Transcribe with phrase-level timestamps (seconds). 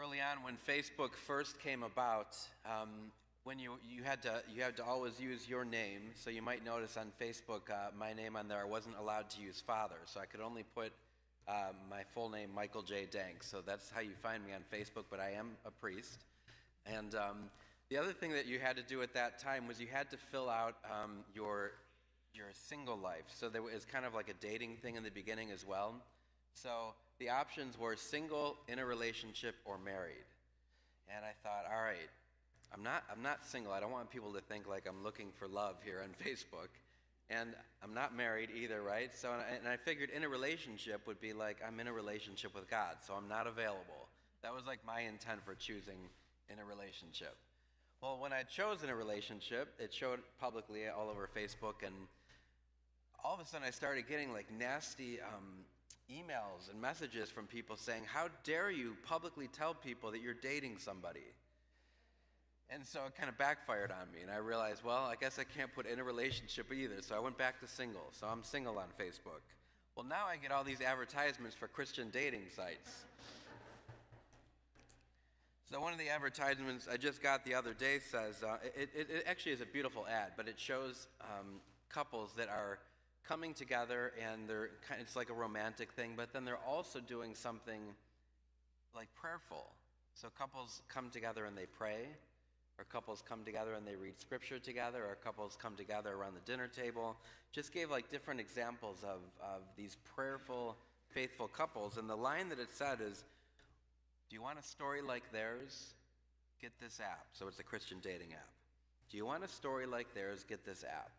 [0.00, 3.10] early on when Facebook first came about, um,
[3.42, 6.02] when you, you, had to, you had to always use your name.
[6.14, 9.40] So you might notice on Facebook, uh, my name on there, I wasn't allowed to
[9.40, 9.96] use father.
[10.04, 10.92] So I could only put
[11.48, 13.06] uh, my full name, Michael J.
[13.10, 13.42] Denk.
[13.42, 16.24] So that's how you find me on Facebook, but I am a priest.
[16.86, 17.50] And um,
[17.90, 20.16] the other thing that you had to do at that time was you had to
[20.16, 21.72] fill out um, your,
[22.34, 23.24] your single life.
[23.34, 25.94] So there was kind of like a dating thing in the beginning as well.
[26.54, 30.26] So the options were single, in a relationship, or married.
[31.14, 32.10] And I thought, all right,
[32.72, 33.72] I'm not, I'm not single.
[33.72, 36.68] I don't want people to think like I'm looking for love here on Facebook.
[37.30, 37.50] And
[37.82, 39.14] I'm not married either, right?
[39.14, 42.70] So, and I figured in a relationship would be like I'm in a relationship with
[42.70, 44.08] God, so I'm not available.
[44.42, 45.98] That was like my intent for choosing
[46.50, 47.36] in a relationship.
[48.00, 51.94] Well, when I chose in a relationship, it showed publicly all over Facebook, and
[53.22, 55.64] all of a sudden I started getting like nasty um,
[56.10, 60.78] emails and messages from people saying, How dare you publicly tell people that you're dating
[60.78, 61.26] somebody?
[62.70, 65.44] And so it kind of backfired on me, and I realized, well, I guess I
[65.44, 68.08] can't put in a relationship either, so I went back to single.
[68.12, 69.40] So I'm single on Facebook.
[69.96, 73.04] Well, now I get all these advertisements for Christian dating sites.
[75.70, 79.10] So one of the advertisements I just got the other day says, uh, it, it,
[79.10, 81.60] it, actually is a beautiful ad, but it shows um,
[81.90, 82.78] couples that are
[83.28, 86.98] coming together and they're kind of, it's like a romantic thing, but then they're also
[86.98, 87.82] doing something
[88.96, 89.66] like prayerful.
[90.14, 92.06] So couples come together and they pray,
[92.78, 96.50] or couples come together and they read scripture together, or couples come together around the
[96.50, 97.16] dinner table.
[97.52, 100.76] Just gave like different examples of, of these prayerful,
[101.10, 101.98] faithful couples.
[101.98, 103.24] And the line that it said is,
[104.30, 105.94] Do you want a story like theirs?
[106.60, 107.26] Get this app.
[107.32, 108.48] So it's a Christian dating app.
[109.10, 110.44] Do you want a story like theirs?
[110.48, 111.10] Get this app.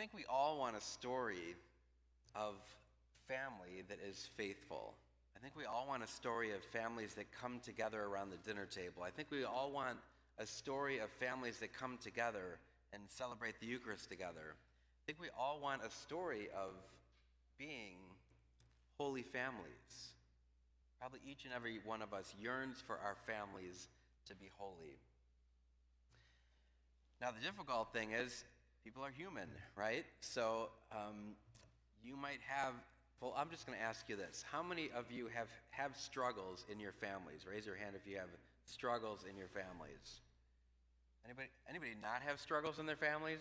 [0.00, 1.54] I think we all want a story
[2.34, 2.54] of
[3.28, 4.94] family that is faithful.
[5.36, 8.64] I think we all want a story of families that come together around the dinner
[8.64, 9.02] table.
[9.02, 9.98] I think we all want
[10.38, 12.58] a story of families that come together
[12.94, 14.54] and celebrate the Eucharist together.
[14.56, 16.70] I think we all want a story of
[17.58, 17.96] being
[18.96, 20.14] holy families.
[20.98, 23.88] Probably each and every one of us yearns for our families
[24.28, 24.96] to be holy.
[27.20, 28.44] Now, the difficult thing is,
[28.84, 30.04] people are human, right?
[30.20, 31.34] So um,
[32.02, 32.72] you might have,
[33.20, 34.44] well, I'm just going to ask you this.
[34.50, 37.46] How many of you have, have struggles in your families?
[37.50, 38.28] Raise your hand if you have
[38.64, 40.20] struggles in your families.
[41.24, 43.40] Anybody, anybody not have struggles in their families?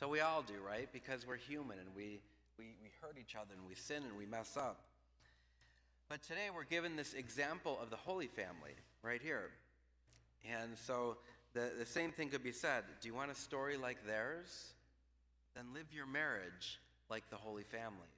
[0.00, 0.88] So we all do, right?
[0.92, 2.20] Because we're human and we,
[2.58, 4.80] we, we hurt each other and we sin and we mess up.
[6.08, 8.72] But today we're given this example of the Holy Family
[9.02, 9.50] right here.
[10.44, 11.16] And so
[11.56, 12.84] the, the same thing could be said.
[13.00, 14.74] Do you want a story like theirs?
[15.54, 16.78] Then live your marriage
[17.08, 18.12] like the Holy Family.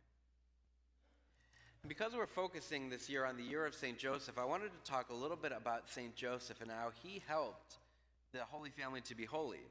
[1.82, 3.96] And because we're focusing this year on the year of St.
[3.96, 6.16] Joseph, I wanted to talk a little bit about St.
[6.16, 7.76] Joseph and how he helped
[8.32, 9.62] the Holy Family to be holy.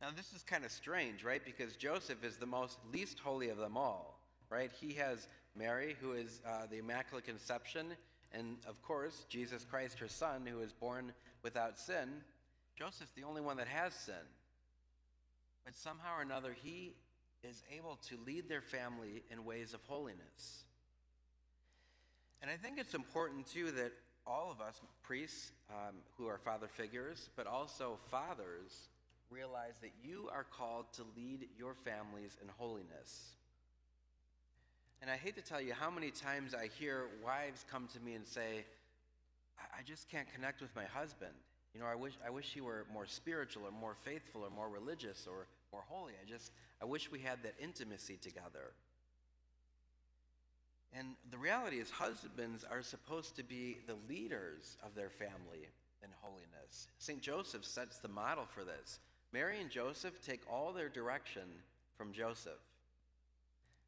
[0.00, 1.44] Now, this is kind of strange, right?
[1.44, 4.70] Because Joseph is the most least holy of them all, right?
[4.80, 7.88] He has Mary, who is uh, the Immaculate Conception,
[8.32, 12.08] and of course, Jesus Christ, her son, who is born without sin.
[12.80, 14.14] Joseph's the only one that has sin.
[15.66, 16.94] But somehow or another, he
[17.44, 20.64] is able to lead their family in ways of holiness.
[22.40, 23.92] And I think it's important, too, that
[24.26, 28.88] all of us, priests um, who are father figures, but also fathers,
[29.30, 33.34] realize that you are called to lead your families in holiness.
[35.02, 38.14] And I hate to tell you how many times I hear wives come to me
[38.14, 38.64] and say,
[39.58, 41.34] I just can't connect with my husband.
[41.74, 44.68] You know, I wish, I wish he were more spiritual or more faithful or more
[44.68, 46.12] religious or more holy.
[46.20, 48.72] I just, I wish we had that intimacy together.
[50.92, 55.68] And the reality is, husbands are supposed to be the leaders of their family
[56.02, 56.88] in holiness.
[56.98, 57.20] St.
[57.20, 58.98] Joseph sets the model for this.
[59.32, 61.44] Mary and Joseph take all their direction
[61.96, 62.58] from Joseph.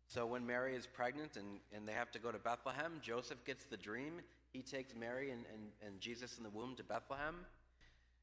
[0.06, 3.64] So when Mary is pregnant and, and they have to go to Bethlehem, Joseph gets
[3.64, 4.20] the dream.
[4.52, 7.34] He takes Mary and, and, and Jesus in the womb to Bethlehem.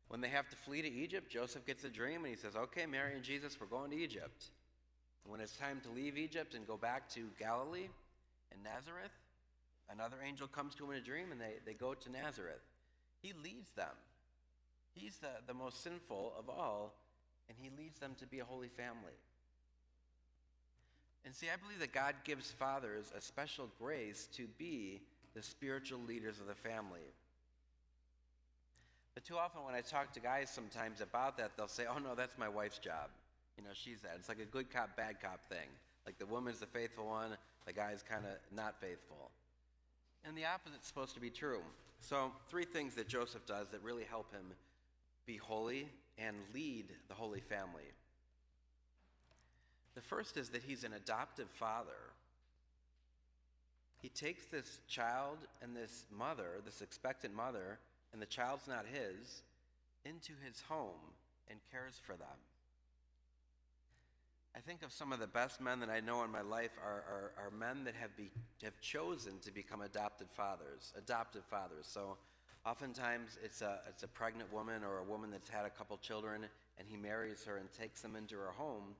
[0.09, 2.85] When they have to flee to Egypt, Joseph gets a dream and he says, Okay,
[2.85, 4.45] Mary and Jesus, we're going to Egypt.
[5.23, 7.89] When it's time to leave Egypt and go back to Galilee
[8.51, 9.11] and Nazareth,
[9.91, 12.63] another angel comes to him in a dream and they, they go to Nazareth.
[13.21, 13.93] He leads them.
[14.93, 16.95] He's the, the most sinful of all,
[17.47, 19.13] and he leads them to be a holy family.
[21.23, 25.01] And see, I believe that God gives fathers a special grace to be
[25.35, 27.13] the spiritual leaders of the family.
[29.19, 32.15] But too often when I talk to guys sometimes about that, they'll say, oh no,
[32.15, 33.09] that's my wife's job.
[33.57, 34.13] You know, she's that.
[34.15, 35.67] It's like a good cop, bad cop thing.
[36.05, 37.31] Like the woman's the faithful one,
[37.65, 39.29] the guy's kind of not faithful.
[40.23, 41.59] And the opposite's supposed to be true.
[41.99, 44.53] So, three things that Joseph does that really help him
[45.25, 47.91] be holy and lead the Holy Family.
[49.95, 52.13] The first is that he's an adoptive father.
[54.01, 57.79] He takes this child and this mother, this expectant mother,
[58.13, 59.43] and the child's not his,
[60.05, 61.13] into his home
[61.49, 62.37] and cares for them.
[64.55, 67.03] I think of some of the best men that I know in my life are,
[67.07, 68.31] are, are men that have, be,
[68.63, 71.85] have chosen to become adopted fathers, adoptive fathers.
[71.87, 72.17] So
[72.65, 76.45] oftentimes it's a, it's a pregnant woman or a woman that's had a couple children,
[76.77, 78.95] and he marries her and takes them into her home,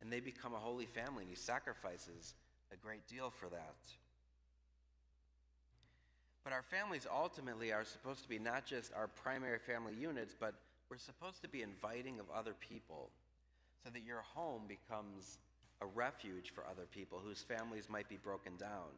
[0.00, 2.34] and they become a holy family, and he sacrifices
[2.72, 3.76] a great deal for that.
[6.48, 10.54] But our families ultimately are supposed to be not just our primary family units, but
[10.88, 13.10] we're supposed to be inviting of other people
[13.84, 15.40] so that your home becomes
[15.82, 18.88] a refuge for other people whose families might be broken down.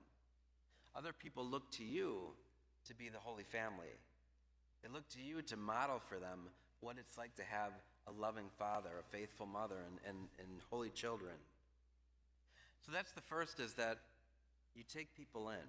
[0.95, 2.21] Other people look to you
[2.87, 3.99] to be the Holy Family.
[4.85, 6.39] They look to you to model for them
[6.79, 7.73] what it's like to have
[8.07, 11.35] a loving father, a faithful mother, and, and, and holy children.
[12.87, 13.99] So that's the first is that
[14.77, 15.67] you take people in.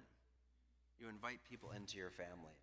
[1.00, 2.56] You invite people into your family.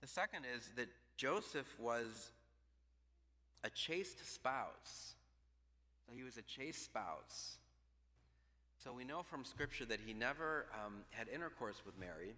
[0.00, 2.30] The second is that Joseph was
[3.64, 5.14] a chaste spouse.
[6.06, 7.58] So he was a chaste spouse.
[8.82, 12.34] So we know from Scripture that he never um, had intercourse with Mary,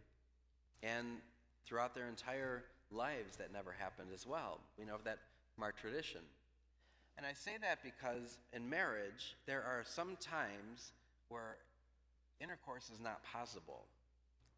[0.83, 1.19] and
[1.67, 4.59] throughout their entire lives, that never happened as well.
[4.79, 5.19] We know that
[5.55, 6.23] from our tradition.
[7.19, 10.93] And I say that because in marriage, there are some times
[11.29, 11.57] where
[12.41, 13.85] intercourse is not possible.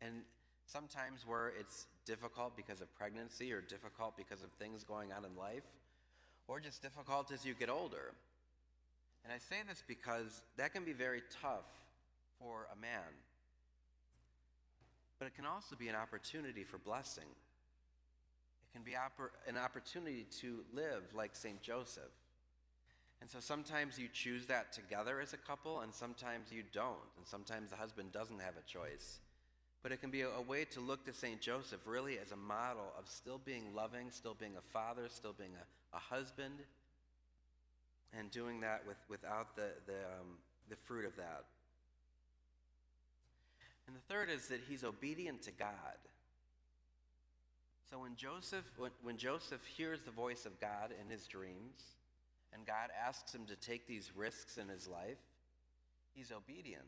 [0.01, 0.23] And
[0.67, 5.37] sometimes where it's difficult because of pregnancy or difficult because of things going on in
[5.37, 5.67] life
[6.49, 8.13] or just difficult as you get older.
[9.25, 11.69] And I say this because that can be very tough
[12.41, 13.13] for a man.
[15.19, 17.25] But it can also be an opportunity for blessing.
[17.25, 18.95] It can be
[19.47, 21.63] an opportunity to live like St.
[21.63, 22.11] Joseph.
[23.23, 26.99] And so sometimes you choose that together as a couple, and sometimes you don't.
[27.17, 29.21] And sometimes the husband doesn't have a choice.
[29.83, 31.41] But it can be a, way to look to St.
[31.41, 35.53] Joseph really as a model of still being loving, still being a father, still being
[35.55, 36.55] a a husband,
[38.19, 40.39] and doing that with, without the, the, um,
[40.69, 41.45] the fruit of that.
[43.87, 45.69] And the third is that he's obedient to God.
[47.91, 51.83] So when Joseph, when, when Joseph hears the voice of God in his dreams,
[52.73, 55.19] God asks him to take these risks in his life,
[56.15, 56.83] he's obedient.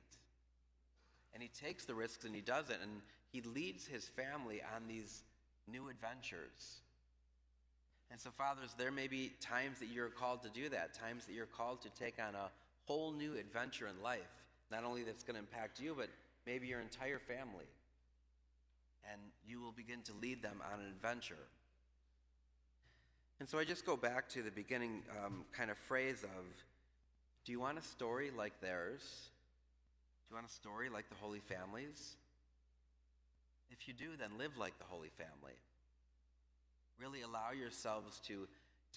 [1.35, 3.03] And he takes the risks and he does it, and
[3.33, 5.25] he leads his family on these
[5.71, 6.81] new adventures.
[8.11, 11.35] And so, fathers, there may be times that you're called to do that, times that
[11.35, 12.49] you're called to take on a
[12.87, 14.21] whole new adventure in life.
[14.71, 16.09] Not only that's going to impact you, but
[16.47, 17.69] maybe your entire family.
[19.13, 21.45] And you will begin to lead them on an adventure.
[23.41, 26.45] And so I just go back to the beginning um, kind of phrase of
[27.45, 29.03] Do you want a story like theirs?
[29.03, 32.17] Do you want a story like the Holy Families?
[33.71, 35.57] If you do, then live like the Holy Family.
[36.99, 38.47] Really allow yourselves to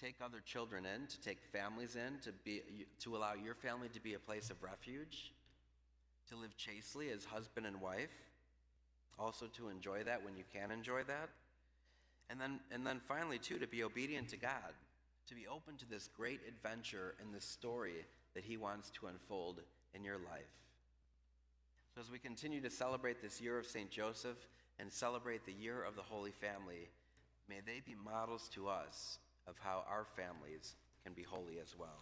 [0.00, 2.62] take other children in, to take families in, to, be,
[3.00, 5.32] to allow your family to be a place of refuge,
[6.28, 8.14] to live chastely as husband and wife,
[9.18, 11.28] also to enjoy that when you can enjoy that.
[12.30, 14.74] And then, and then finally, too, to be obedient to God,
[15.28, 18.04] to be open to this great adventure and this story
[18.34, 19.60] that He wants to unfold
[19.94, 20.54] in your life.
[21.94, 23.90] So, as we continue to celebrate this year of St.
[23.90, 24.46] Joseph
[24.78, 26.90] and celebrate the year of the Holy Family,
[27.48, 31.98] May they be models to us of how our families can be holy as well.